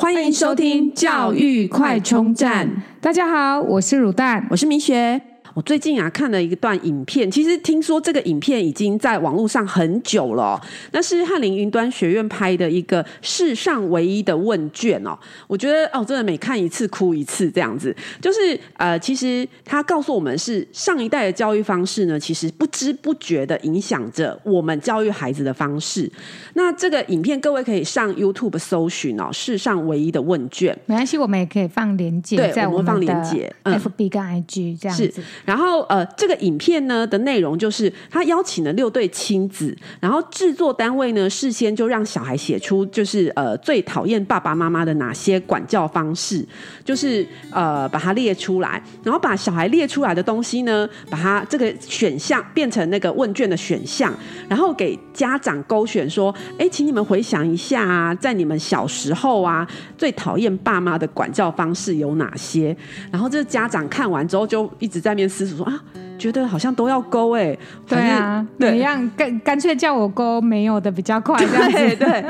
[0.00, 2.70] 欢迎收听教育快充站。
[3.00, 5.20] 大家好，我是乳蛋，我是明学。
[5.58, 10.60] 我最近啊看了一段影片，其实听说这个影片已经在网络上很久了哦。
[10.92, 15.18] 那是翰林云端学院拍的一个世上唯一的问卷哦。
[15.48, 17.92] 我觉得哦，真的每看一次哭一次这样子。
[18.20, 18.38] 就是
[18.76, 26.08] 呃，其实他告诉我们是上一代的教育方式呢，其实不知不觉的影响着我们教育孩子的方式。
[26.54, 30.78] 那这个影片各位可以上 YouTube 搜寻哦，世上唯一的问卷。
[30.86, 35.20] 没关系，我们也可以放连结在我们放链接 FB 跟 IG 这样子。
[35.48, 46.46] 然后呃，这个影片呢的内容就是他邀请了六对亲子，然后制作单位呢事先就让小孩写出就是呃最讨厌爸爸妈妈的哪些管教方式，
[46.84, 54.12] 就是呃把它列出来，然后把小孩列出来的东西呢，把它这个选项变成那个问卷的选项，
[54.50, 62.76] 然后给家长勾选说，哎，请你们回想一下啊，在你们小时候啊最讨厌爸妈的管教方式有哪些？
[63.10, 65.26] 然后这家长看完之后就一直在面。
[65.46, 65.80] 思说啊，
[66.18, 71.78] 觉得好像都要勾哎，对啊，怎么样干干脆叫我勾没有的比较快，这样子。
[71.96, 72.24] 对，对。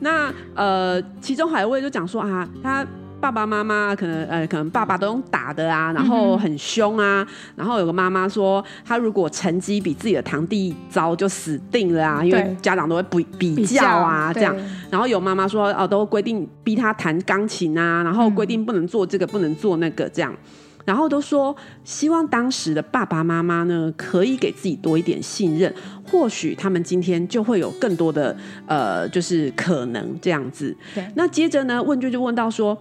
[0.00, 2.86] 那呃，其中还有一位就讲说啊，他
[3.20, 13.22] 爸爸妈妈可能呃，可能爸爸都用打的啊，然后很凶啊，嗯、然后有个妈妈说，他如果成绩比自己的堂弟糟，就死定了啊，因为家长都会比
[13.54, 14.56] 比较啊，这样。
[14.90, 20.34] 然后有妈妈说，哦、啊，都规定逼他弹钢琴啊，然后规定不能做这个，嗯、不能做那个，这样。
[20.90, 25.72] 然后都说希望当时的爸爸妈妈呢，可以给自己多一点信任，
[26.04, 30.76] 或许他们今天就会有更多的呃，就是可能这样子。
[30.92, 31.08] 对。
[31.14, 32.76] 那接着呢，问卷就问到说，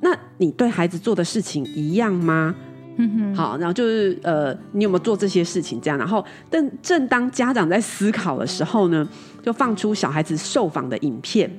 [0.00, 2.54] 那你对孩子做的事情一样吗？
[2.98, 3.34] 嗯哼。
[3.34, 5.80] 好，然后就是呃，你有没有做这些事情？
[5.80, 5.98] 这样。
[5.98, 9.08] 然后，但正当家长在思考的时候呢，
[9.42, 11.50] 就放出小孩子受访的影片。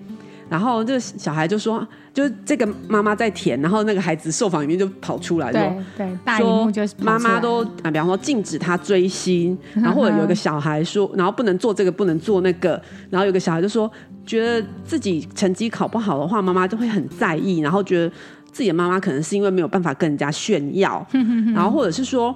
[0.50, 13.90] 然后这个小孩就说，就是这个妈妈在填，然后那个孩子受访里面就跑出来，对对，大萤幕就是妈妈都啊，比方说禁止他追星，然后或者有一个小孩说，然后不能做这个，不能做那个，然后有个小孩就说，
[14.26, 18.10] 觉得自己成绩考不好的话，妈妈就会很在意，然后觉得
[18.52, 21.06] 自己的妈妈可能是因为没有办法跟人家炫耀，
[21.54, 22.36] 然后或者是说。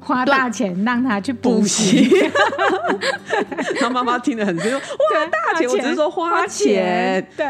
[0.00, 2.08] 花大钱让他去补习，
[3.78, 7.46] 他妈妈听得很生气，花大钱，我只是说花钱，对。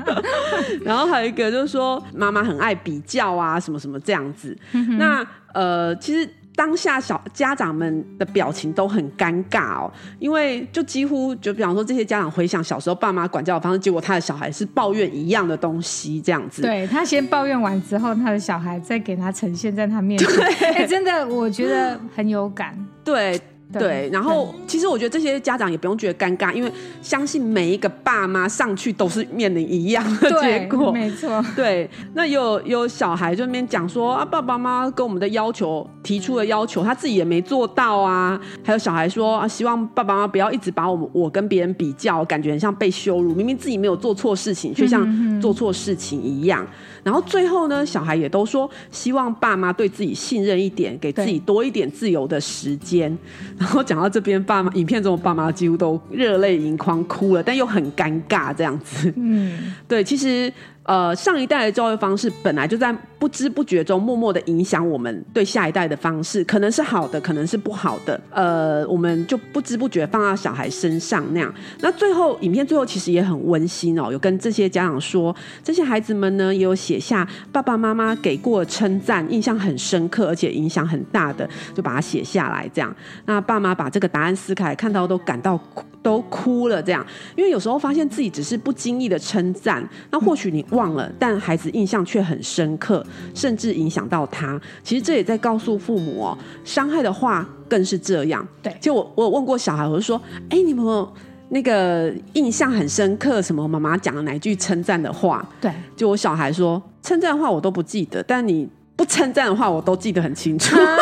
[0.84, 4.56] 然后还有一个就是说，妈妈很爱比较啊，什么什么这样子。
[4.98, 6.28] 那呃，其实。
[6.56, 16.62] 当下小家长们的表情都很尴尬哦，因为就几乎就比方说这些家长回想小时候爸妈管教的方式，结果他的小孩是抱怨一样的东西，这样子。
[16.62, 20.28] 对，他先抱怨完之后，他的小孩再给他呈现在他面前，
[20.58, 22.76] 对，欸，真的我觉得很有感。
[23.02, 23.40] 对。
[23.78, 26.70] 对，然后其实我觉得这些家长也不用觉得尴尬，因为
[27.02, 31.44] 相信每一个爸妈上去都是面临一样的结果，没错。
[31.56, 38.40] 对，那有有小孩就那边讲说啊，爸爸妈妈跟我们的要求提出的要求，他自己也没做到啊。
[38.62, 46.66] 还有小孩说啊，希望爸爸妈妈不要一直把我们我跟别人比较，感觉很像被羞辱，明明自己没有做错事情，却像做错事情一样。
[47.04, 53.16] 然后最后呢，小孩也都说希望爸妈对自己信任一点，给自己多一点自由的时间。
[53.56, 59.12] 然后讲到这边，爸妈影片中的爸妈几乎都热泪盈眶哭了，但又很尴尬这样子。
[59.16, 60.52] 嗯，对，其实。
[60.84, 68.20] 呃，上一代的教育方式本来就在不知不觉中默默的影响我们对下一代的方式，可能是好的，可能是不好的。
[68.30, 71.52] 呃，我们就不知不觉放到小孩身上那样。
[71.80, 82.94] 那最后，影片最后其实也很温馨哦，有跟这些家长说，这些孩子们呢也有写下爸爸妈妈给过称赞，印象很深刻，而且影响很大的，就把它写下来这样。
[83.24, 85.58] 那爸妈把这个答案撕开，看到都感到
[86.04, 87.04] 都哭了这样，
[87.34, 90.62] 因为有时候发现自己只是不经意的称赞，那或许你。
[90.74, 94.60] 忘了，但孩子印象却很深刻，甚至影响到他。
[94.82, 98.44] 其实这也在告诉父母哦，伤害的话更是这样。
[98.60, 100.20] 对，就我我有问过小孩，我就说
[100.50, 101.12] ：“哎，你们有没有
[101.50, 110.76] 那个印象很深刻，什么妈妈讲了哪句称赞的话？”对，就我小孩说，称赞的话我都不记得，但你不称赞的话，我都记得很清楚。
[110.76, 110.98] 啊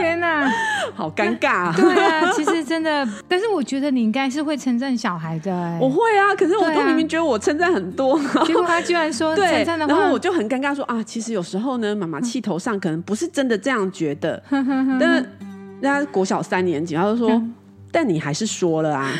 [0.00, 0.50] 天哪，
[0.94, 1.74] 好尴尬啊！
[1.76, 5.78] 对啊，其实真的，但是我觉得你应该是会称赞小孩的。
[5.80, 15.28] 我会啊，可是我都明明觉得我称赞很多，结果他居然说 称赞的话，然后我就很尴尬说啊，其实有时候呢，妈妈气头上可能不是真的这样觉得， 但是
[15.80, 17.42] 人家国小三年级，他就说，
[17.92, 19.10] 但你还是说了啊，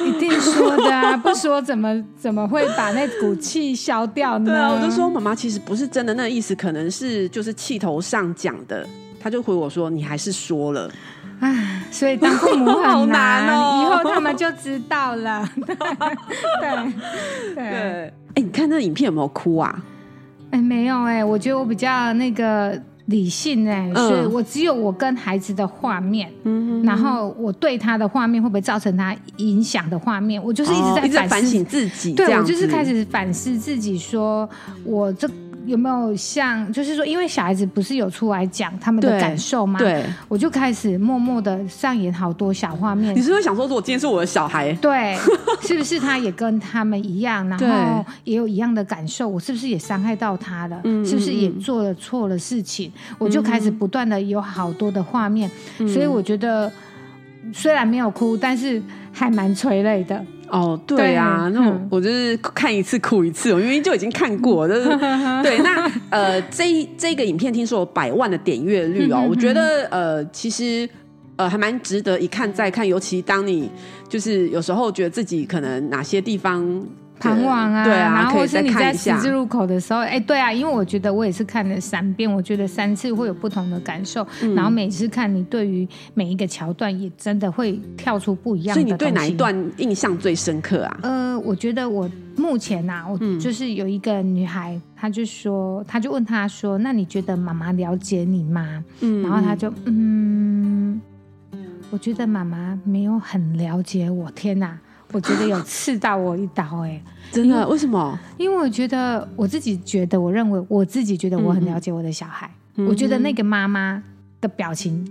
[0.00, 4.50] 一定说的啊，不说怎么怎么会把那股气消掉呢？
[4.50, 8.86] 对啊，我就说妈妈其实不是真的那意思，可能是就是气头上讲的。
[9.26, 10.88] 他就回我说：“你还是说了，
[11.40, 15.44] 唉，所以当父母很难， 好难哦，以后他们就知道了。
[15.66, 19.82] 对对对，哎、欸，你看那影片有没有哭啊？
[20.52, 22.80] 哎、欸，没有哎、欸，我觉得我比较那个。
[23.06, 34.48] 理性哎、欸，所以我只有我跟孩子的画面，嗯，然后我对他的画面会不会造成他影响的画面，我就是一直在反省自己，对，我就是开始反思自己，说
[34.84, 35.30] 我这。
[35.66, 39.78] 有没有像，就是说，因为小孩子不是有出来讲他们的感受吗？
[39.78, 43.14] 对，我就开始默默的上演好多小画面。
[43.14, 45.16] 你是不是想说，如果今天是我的小孩，对，
[45.62, 49.28] 是不是他也跟他们一样， 然后也有一样的感受？
[49.28, 50.80] 我是不是也伤害到他了？
[50.84, 52.92] 嗯、是不是也做了错了事情？
[53.10, 56.72] 嗯、我就开始不断的有好多的画面、嗯，所以我觉得
[57.52, 58.80] 虽然没有哭，但是
[59.12, 60.24] 还蛮催泪的。
[60.48, 64.84] 哦，对啊，那我我就是看一次哭一次，我明明就已经看过， 就是
[65.42, 65.58] 对。
[65.58, 70.88] 那呃，这这个影片听说有百万的点阅率哦，我觉得呃，其实
[71.36, 73.70] 呃还蛮值得一看再看，尤其当你
[74.08, 76.86] 就是有时候觉得自己可能哪些地方。
[77.18, 88.80] 彷徨啊，对啊，然后或是你在十字路口的时候，哎，对啊，因为我觉得我也是看了三遍，我觉得三次会有不同的感受，嗯、然后每次看你对于每一个桥段也真的会跳出不一样的。
[88.80, 90.98] 所以你对哪一段印象最深刻啊？
[91.02, 98.84] 呃，我觉得我目前呐、啊，我就是有一个女孩，她就说，她就问她说，那你觉得妈妈了解你吗？
[99.00, 101.00] 嗯，然后她就嗯，
[101.90, 104.30] 我觉得妈妈没有很了解我。
[104.32, 104.78] 天哪！
[105.12, 107.66] 我觉得有刺到我一刀，欸，哎，真的？
[107.68, 108.18] 为什么？
[108.36, 112.50] 因为我觉得我自己觉得，我认为我自己觉得我很了解我的小孩。
[112.74, 114.02] 嗯、我觉得那个妈妈
[114.40, 115.06] 的表情，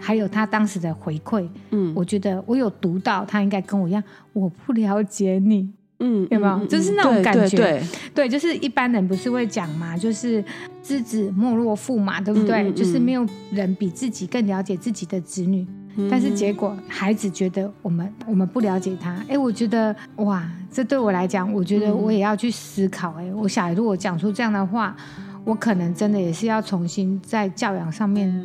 [0.00, 4.02] 还有她当时的回馈，嗯，我觉得我有读到，她应该跟我一样，
[4.32, 5.68] 我不了解你，
[5.98, 6.64] 嗯，有没有？
[6.66, 7.82] 就是那种感觉，对，对，对，
[8.14, 10.42] 对，就是一般人不是会讲嘛，就是
[10.82, 12.62] 知子莫若父嘛，对不对？
[12.62, 15.66] 嗯嗯嗯，就是没有人比自己更了解自己的子女。
[16.10, 19.24] 但是结果，孩子觉得我们我们不了解他。
[19.28, 23.12] 哎，我觉得哇，这对我来讲，我觉得我也要去思考。
[23.14, 24.96] 哎，我小孩如果讲出这样的话，
[25.44, 28.44] 我可能真的也是要重新在教养上面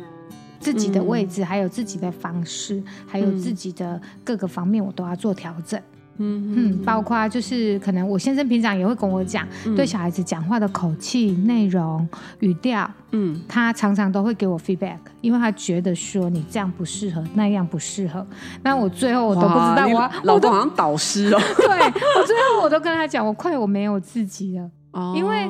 [0.58, 5.80] 自己的位置，还有自己的方式，还有自己的各个方面，我都要做调整。
[6.18, 9.46] 嗯嗯，包括就是可能我先生平常也会跟我讲，
[9.76, 12.08] 对小孩子讲话的口气、内容、
[12.40, 18.26] 语调，嗯，他常常都会给我 feedback，因为他觉得说你这样不适合，那样不适合。
[18.62, 21.38] 那我最后我都不知道，我老公好像导师哦。
[21.56, 25.48] 对，我最后我都跟他讲，我快我没有自己了，哦，因为。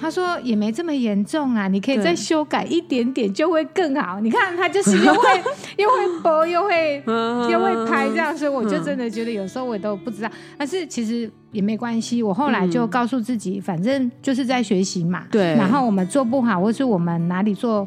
[0.00, 4.20] 他说也没这么严重啊，你可以再修改一点点就会更好。
[4.20, 5.28] 你看他就是又会
[5.78, 7.02] 又会播又会
[7.50, 10.30] 又会拍这样，所以我就真的觉得有时候我都不知道。
[10.58, 15.24] 但是其实也没关系，我后来就告诉自己，反正就是在学习嘛。
[15.30, 15.54] 对。
[15.54, 17.86] 然后我们做不好，或是我们哪里做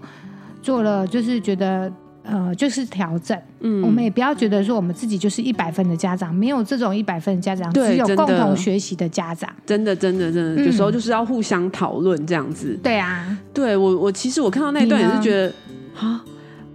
[0.61, 1.91] 做了，就是觉得。
[2.31, 3.37] 呃，就是调整。
[3.59, 9.49] 嗯，我们也不要觉得说我们自己就是一百分的家长，没有这种一百分的家长，只有共同学习的家长。
[9.65, 12.77] 真的，真的，真的，有时候就是要互相讨论这样子。
[12.83, 15.53] 对啊，对我，我其实我看到那一段也是觉得，
[15.99, 16.23] 啊，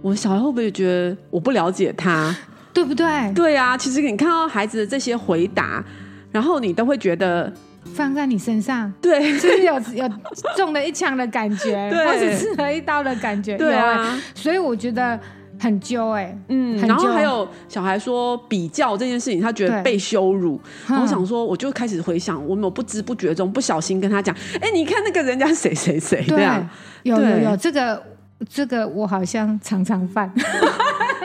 [0.01, 2.35] 我小孩会不会觉得我不了解他，
[2.73, 3.05] 对不对？
[3.33, 5.83] 对啊，其实你看到孩子的这些回答，
[6.31, 7.51] 然后你都会觉得。
[7.93, 10.09] 放在你身上，对，就是有有
[10.57, 15.17] 中了一枪的感觉， 对，或者刺了一刀的感觉，对啊，欸、所以我觉得
[15.59, 20.59] 很揪哎、嗯，然后还有小孩说比较这件事情，他觉得被羞辱，
[20.89, 26.69] 我想说，我就开始回想，我有不知不觉中不小心跟他讲，哎、你看那个人家谁谁谁，对啊，
[27.03, 28.01] 有有有这个
[28.49, 30.31] 这个我好像常常犯，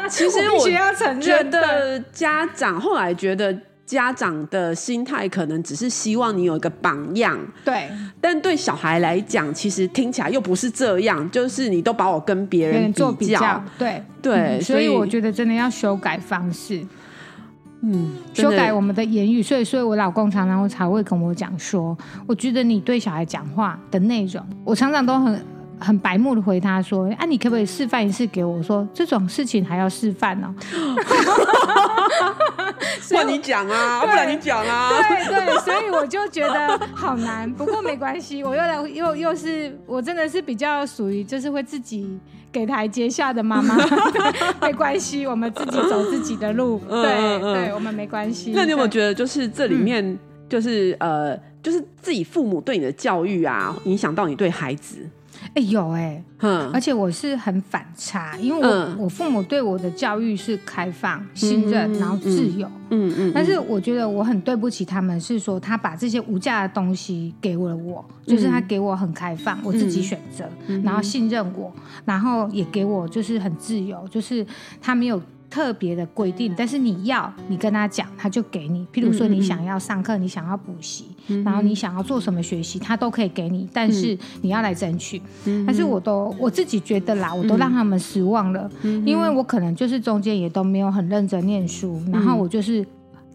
[0.09, 0.69] 其实我，
[1.21, 3.57] 觉得家长后来觉得。
[3.91, 7.91] 家长的心态可能只是希望你有一个榜样，对。
[8.21, 14.63] 但对小孩来讲，其实听起来又不是这样，就是你都把我跟别人做比较，对对、嗯。
[14.63, 16.81] 所以我觉得真的要修改方式，
[17.83, 19.43] 嗯，修改我们的言语。
[19.43, 25.45] 所以，所以我老公常常才会跟我讲说，我觉得你对小孩讲话的内容，我常常都很。
[25.83, 30.55] 很白目的回他说：“啊，你可不可以示范一次给我？”我说：“这种事情还要示范呢？”
[33.15, 34.91] 换你讲啊，不然你讲啊。
[35.09, 37.51] 对对，所以我就觉得好难。
[37.53, 42.19] 不过没关系，我又来又又是我真的是比较属于就是会自己
[42.51, 43.77] 给台阶下的妈妈。
[44.63, 46.79] 没关系，我们自己走自己的路。
[46.89, 48.53] 对、嗯、对，我们没关系。
[48.55, 50.19] 那你有没有觉得就是这里面
[50.49, 55.07] 就是、嗯、呃，就是自己父母对你的教育啊，影响到你对孩子？
[55.49, 71.73] 哎、欸，有哎、欸，嗯，而且我是很反差，因为我、嗯、我父母对我的教育是开放、信任，嗯、然后自由，嗯嗯，嗯，但是我觉得我很对不起他们，是说他把这些无价的东西给了我，就是他给我很开放，我自己选择、嗯，然后信任我，
[72.05, 74.47] 然后也给我就是很自由，就是
[74.81, 78.87] 他没有特别的规定，但是你要你跟他讲，他就给你。
[78.93, 81.07] 譬如说你想要上课，嗯嗯，你想要补习，
[81.45, 85.21] 然后你想要做什么学习，他都可以给你，但是你要来争取。
[85.67, 88.71] 但是我都我自己觉得啦，我都让他们失望了，
[89.05, 92.87] 因为我可能就是中间也都没有很认真念书，然后我就是。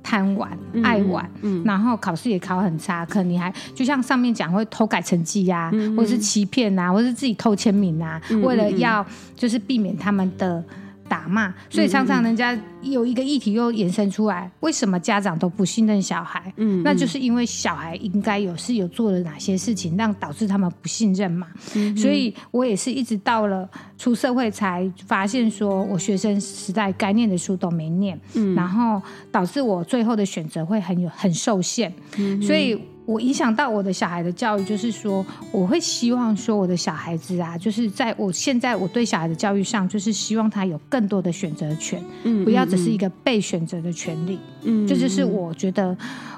[0.07, 1.63] 贪玩、爱玩，嗯。
[1.63, 9.03] 嗯、然后考试也考很差，可能你还就像上面讲会偷改成绩呀、啊，嗯、或者是欺骗啊，或者是自己偷签名啊，嗯、为了要
[9.35, 10.63] 就是避免他们的。
[11.07, 16.51] 打骂，所以常常人家有一个议题又延伸出来，为什么家长都不信任小孩？
[16.57, 21.47] 嗯，那就是因为小孩应该有是有做了哪些事情，让导致他们不信任嘛。
[21.75, 32.79] 嗯，所以我也是一直到了出社会才发现，说我学生时代该念的书都没念，嗯，然后导致我最后的选择会很有很受限，嗯，所以。
[33.05, 45.95] 我影响到我的小孩的教育，就是说，我会希望说，我的小孩子啊，就是在我现在我对小孩的教育上，就是希望他有更多的选择权，嗯，不要只是一个被选择的权利，嗯，这就是我觉得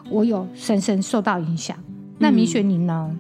[0.10, 1.78] 我有深深受到影响。
[2.20, 3.16] 那米雪你呢？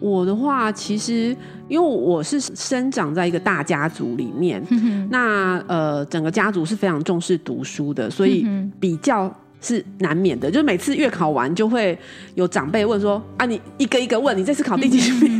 [0.00, 1.36] 我的话，其实
[1.68, 4.60] 因为我是生长在一个大家族里面，
[5.08, 8.44] 那呃，整个家族是非常重视读书的，所以
[8.80, 9.32] 比较。
[9.64, 11.98] 是难免的，就是每次月考完就会
[12.34, 15.38] 有长辈问说：“啊，你一个一个问，你这次考第几名？”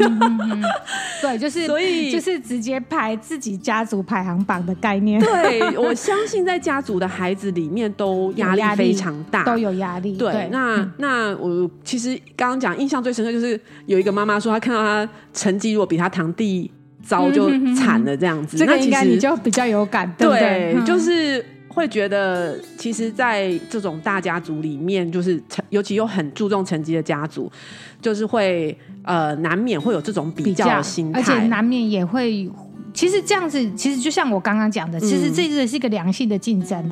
[1.20, 5.20] 对，就是 所以就是直接排自己家族排行榜的概念。
[5.20, 10.16] 对，我相信在家族的孩子里面都压力非常大， 都有压力。
[10.16, 16.70] 对，对那、嗯、那我其实刚刚讲印象最深刻就是有一个妈妈说，她看到她成绩如果比她堂弟
[17.02, 18.56] 糟就惨了这样子。
[18.56, 20.74] 这个应该你就比较有感，对不对？
[20.74, 21.44] 对就是。
[21.74, 27.50] 会觉得，其实，在这种大家族里面，就是成，尤其又很注重成绩的家族，
[28.00, 32.48] 就是会呃，难免会有这种比较的心态，而且难免也会。
[32.92, 36.90] 其实这样子，其实就像我刚刚讲的，其实这个是一个良性的竞争。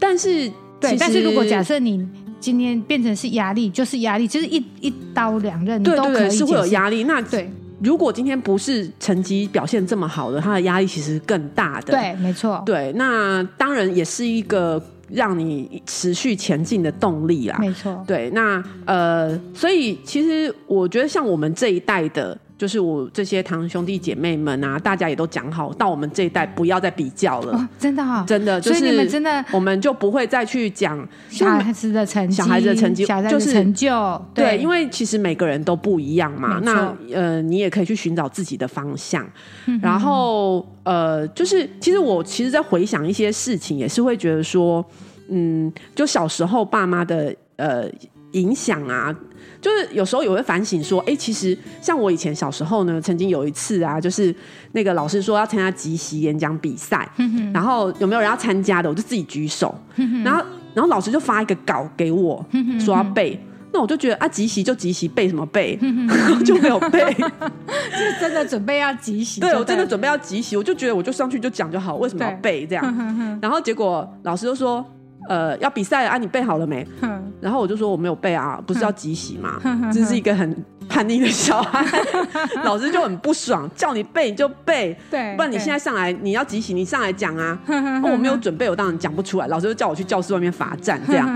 [0.00, 2.04] 但是，对，但是如果假设你
[2.40, 7.04] 今天变成是压力，就是压力，就是一一刀两刃，对，你都可以是会有压力。
[7.04, 7.48] 那对。
[7.82, 11.92] 如果今天不是成绩表现这么好的，他的压力其实更大的。
[11.92, 12.62] 对，没错。
[12.66, 17.56] 对，那当然也是一个让你持续前进的动力啦。
[17.58, 18.04] 没错。
[18.06, 22.38] 对，那呃，所以其实我觉得像我们这一代的。
[22.58, 27.56] 就是我这些堂兄弟姐妹们啊，大家也都讲好，到我们这一代不要再比较了。
[27.56, 34.20] 哦、真的哈、哦，真的，就是你们真的，我们就不会再去讲小孩子的成绩，小孩子的成绩，就是成就。
[34.34, 36.58] 对，对，因为其实每个人都不一样嘛。
[36.64, 39.24] 那呃，你也可以去寻找自己的方向。
[39.66, 44.84] 嗯、哼然后呃，就是其实我其实，在回想一些事情，也是会觉得说，
[45.28, 47.84] 嗯，就小时候爸妈的呃
[48.32, 49.14] 影响啊。
[49.60, 54.34] 就是有时候也会反省说，哎、欸，其实像我以前小时候呢，曾经有一次啊，就是
[54.72, 63.38] 那个老师说要参加即席演讲比赛，嗯、然后有没有人要参加的，我就自己举手，嗯、然后然后老师就发一个稿给我，嗯、说要背，
[63.72, 65.76] 那我就觉得啊，即席就即席，背什么背，
[66.46, 73.38] 就没有背， 就是真的准备要即席，对，我真的准备要即席，我就觉得我就上去就讲就好，为什么要背这样？
[73.42, 74.84] 然后结果老师就说。
[75.28, 76.16] 呃，要比赛啊！
[76.16, 76.86] 你背好了没？
[77.02, 79.60] 哼然后我就说我没有背啊，不是要集席吗？
[79.92, 81.84] 这是一个很叛逆的小孩，
[82.64, 87.56] 老师就很不爽，叫你背你就背，对，不然你现在上来你要集席，你上来讲啊。
[87.68, 89.46] 哦，我没有准备，我当然讲不出来。
[89.48, 91.26] 老师就叫我去教室外面罚站，这样，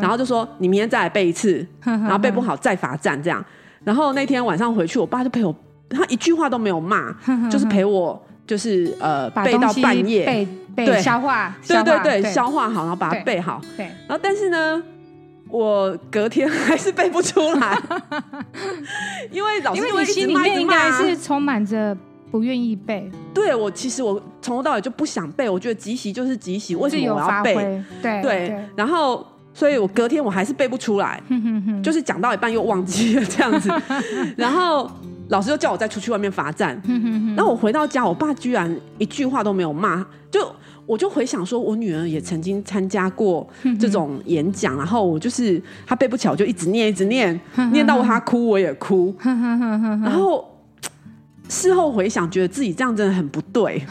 [0.00, 3.44] 然后就说你明天再来背一次，然后背不好再罚站，这样。
[3.84, 5.54] 然后那天晚上回去，我爸就陪我，
[5.90, 7.14] 他一句话都没有骂，
[7.50, 10.46] 就是陪我，就是呃背到半夜。
[10.76, 13.60] 对，消化，对对对，消化好，然后把它背好。
[13.76, 14.82] 对，然后但是呢，
[15.48, 17.80] 我隔天还是背不出来，
[19.30, 21.96] 因为老师因为你心里面应该是充满着
[22.28, 23.08] 不愿意背。
[23.32, 27.54] 对，我其实我从头到尾就不想背，我觉得即席就是即席，为什么我要背？
[28.02, 31.22] 对对，然后所以我隔天我还是背不出来，
[31.84, 33.70] 就是讲到一半又忘记了这样子，
[34.36, 34.90] 然后。
[35.28, 36.80] 老师又叫我再出去外面罚站，
[37.36, 40.46] 然后我回到家，我爸居然一句话都没有骂，就
[40.86, 43.46] 我就回想说，我女儿也曾经参加过
[43.78, 47.40] 这种演讲，然后我就是她背不起来，我就一直念一直念，
[47.72, 50.44] 念到她哭我也哭，然后
[51.48, 53.82] 事后回想，觉得自己这样真的很不对，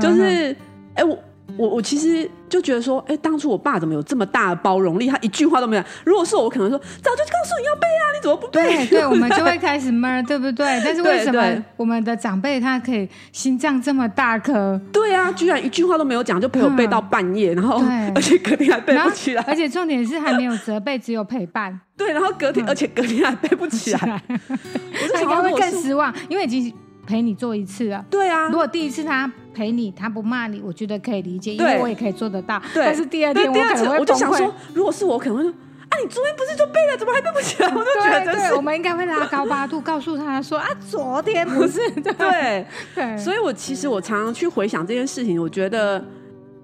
[0.00, 0.56] 就是
[0.94, 1.16] 哎我。
[1.56, 5.06] 我我其实就觉得说，哎，当初我爸怎么有这么大的包容力？
[5.06, 5.84] 他一句话都没有。
[6.04, 8.62] 如果是我，我可能说早就告诉你要背啊，你怎么不背？
[8.62, 10.80] 对，对，我们 就会开始闷，对不对？
[10.84, 14.80] 但是为什么我们的长辈他可以心脏这么大颗？
[14.92, 17.82] 对啊，居然一句话都没有讲，就陪我背到半夜，然后
[18.14, 21.78] 而且隔天还背不起来，而且重点是还没有责备，只有陪伴。
[21.96, 26.72] 对，然后隔天，而且隔天还背不起来，我就应该会更失望，因为已经。
[27.10, 28.04] 陪你做一次啊。
[28.08, 32.62] 对啊，如果第一次他陪你，他不骂你，我觉得可以理解，因为我也可以做得到。
[32.72, 37.68] 对但是第二天我可能会我就想说，如果是我，可能会说啊，你昨天不是就背了，怎么还背不起来？
[37.74, 42.66] 我就觉得对对，真是我们应该会拉高八度，告诉他说啊，昨天不是对对。
[42.94, 46.04] 对，所以我其实我常常去回想这件事情，我觉得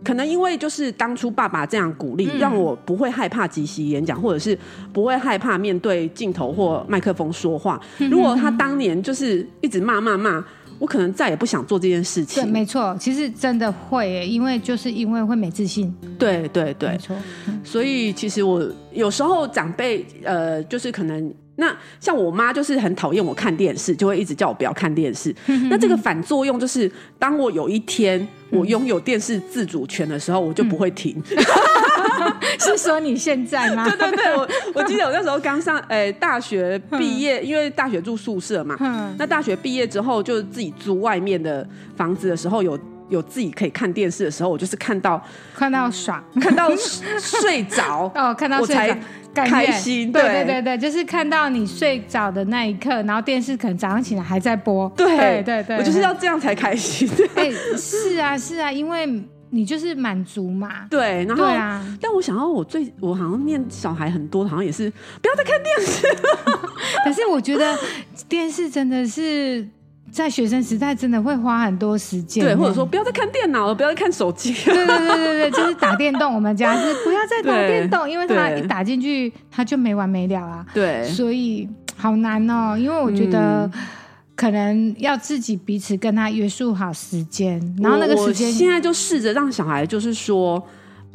[0.06, 2.38] 可能因为就是当初爸爸这样鼓励，嗯。
[2.38, 4.56] 让我不会害怕即席演讲，或者是
[4.92, 7.80] 不会害怕面对镜头或麦克风说话。
[8.10, 10.44] 如果他当年就是一直骂骂骂，
[10.78, 12.52] 我可能再也不想做这件事对，情。
[12.52, 16.90] 没错，其实真的会耶，因为就是因为会没自信，对对对。
[16.90, 17.16] 没，错，
[17.48, 17.58] 嗯。
[17.64, 25.34] 所以其实我有时候长辈呃，就是可能那像我妈就是很讨厌我看电视，就会一直叫我不要看电视。
[25.70, 31.20] 那这个 反作用就是，当我有一天我拥有电视自主权的时候，我就不会停。
[32.58, 33.88] 是说你现在吗？
[33.88, 42.78] 对对对，我我记得我那时候刚上诶、大学毕业，因为大学住宿舍嘛，嗯那大学毕业之后就自己租外面的房子的时候有。
[43.08, 45.22] 有自己可以看电视的时候，我就是看到
[45.54, 46.70] 看到爽，看到
[47.18, 48.96] 睡着 哦，看到我才睡
[49.34, 50.44] 着开心对对。
[50.44, 57.08] 对对，就是看到你睡着的那一刻，然后电视可能早上起来还在播，对对对对，我就是要这样才开心。
[57.36, 59.06] 哎、是啊是啊，因为
[59.50, 66.06] 你就是满足嘛，对，然后，对啊，但我想到我最我好像念小孩很多，好像也是不要再看电视。
[67.04, 67.78] 可是我觉得
[68.28, 69.66] 电视真的是
[70.16, 74.50] 在学生时代真的会花很多时间，对，或者说不要再看电脑了，不要再看手机。
[74.64, 76.35] 对对对对对，就是打电动。
[76.35, 80.64] 我们家是不要再打电动，因为他对一打进去他就没完没了啊。
[80.73, 83.73] 对，所以好难哦，因为我觉得嗯
[84.35, 90.66] 可能要自己彼此跟他约束好时间，然后那个时间现在就试着让小孩，就是说，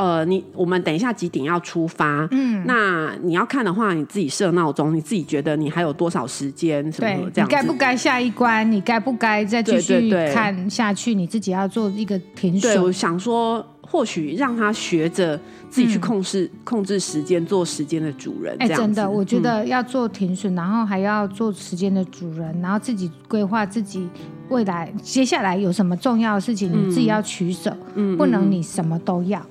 [0.01, 2.27] 呃，你我们等一下几点要出发？
[2.31, 6.83] 嗯，那你要看的话，你自己设闹钟，你自己觉得你还有多少时间？
[6.91, 7.47] 什对么这样？
[7.47, 8.69] 你该不该下一关？
[8.71, 11.13] 你该不该再继续看下去？
[11.13, 12.91] 你自己要做一个停对，我。
[12.91, 15.39] 想说，或许让他学着
[15.69, 18.55] 自己去控制、控制时间，做时间的主人。
[18.59, 24.07] 嗯哎、真的，我觉嗯得要做停损，然后还要做时间的主人，然后自己规划自己
[24.49, 29.41] 未来接下来有什么重要的事情，你自己要取舍，嗯不能你什么都要。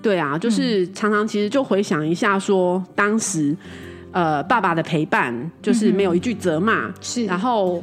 [0.00, 3.56] 对啊，就是常常其实就回想一下说，当时
[4.12, 7.82] 呃爸爸的陪伴，就是没有一句责骂，是然后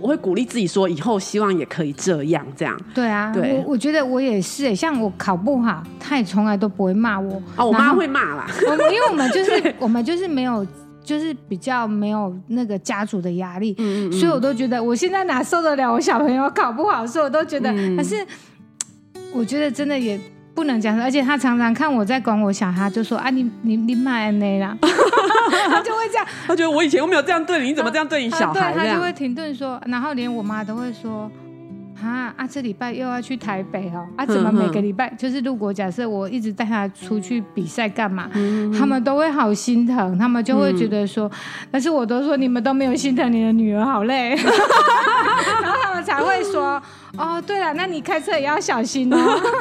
[0.00, 2.78] 我会鼓励自己说，以后希望也可以这样这样。
[2.94, 7.42] 对啊，对我我觉得我也是，像我考不好，他也从来都不会骂我。
[7.56, 10.64] 哦，我妈会骂啦，我们因为我们就 是我们就是没有，
[11.02, 18.24] 就是比较没有那个家族的压力，嗯嗯嗯所以我都觉得我现在哪受得了我小朋友考不好，所以我都觉得，嗯可是
[19.32, 20.20] 我觉得真的也
[20.58, 24.76] 不能讲，而且他常常看我在管我小孩，就说啊你你你骂那啦，
[25.70, 28.60] 他就会这样，他觉得我以前又没有这样对你，你怎么这样对你小孩？
[28.70, 31.30] 啊对，他就会停顿说，然后连我妈都会说。
[32.00, 32.46] 啊啊！
[32.46, 34.06] 这礼拜又要去台北哦！
[34.16, 41.28] 啊，怎么每个礼拜就是如果假设我一直带他出去比赛干嘛，嗯他们都会好心疼，他们就会觉得说，
[41.72, 46.82] 但是我都说你们都没有心疼你的女儿，好累， 然后他们才会说，
[47.18, 49.18] 哦，对了，那你开车也要小心哦。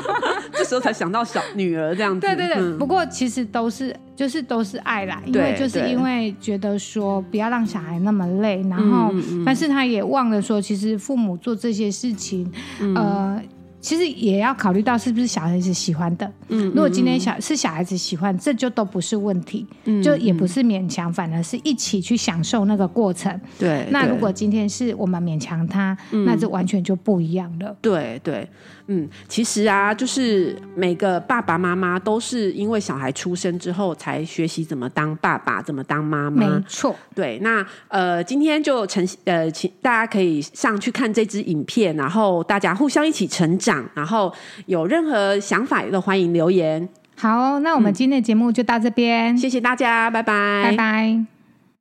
[0.53, 2.21] 这时候才想到小女儿这样子。
[2.21, 13.41] 对对对，嗯不过其实都是就是都是爱啦，因为就是因为觉得说不要让小孩那么累，然后、嗯嗯但是他也忘了说，其实父母做这些事情，嗯呃。
[13.87, 16.29] 其实也要考虑到是不是小孩子喜欢的。
[16.49, 23.39] 嗯如果今天小是小孩子喜欢，这就都不是问题，嗯就也不是勉强，反而是一起去享受那个过程。
[23.57, 27.73] 对，那如果今天是我们勉强他，那就完全就不一样了。
[27.81, 28.45] 对对，
[28.87, 36.63] 嗯，其实啊，就是每个爸爸妈妈都是因为小孩出生之后才学习怎么当爸爸，怎么当妈妈没。
[36.67, 44.33] 错，对，那呃，今天就呈呃，请大家可以上去看这支影片，然后大家互相一起成长，然后
[44.65, 46.87] 有任何想法也都欢迎留言。
[47.15, 49.37] 好，那我们今天的节目就到这边。
[49.37, 51.25] 谢谢大家，拜拜，拜拜。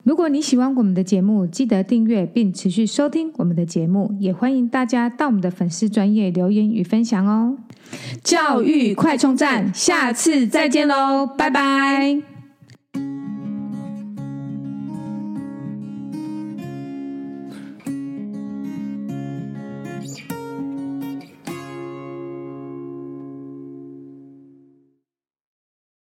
[0.05, 7.57] 如果你喜欢我们的节目，记得订阅并持续收听我们的节目，也欢迎大家到我们的粉丝专业留言与分享哦。
[8.23, 12.36] 教育快充站，下次再见喽，拜拜。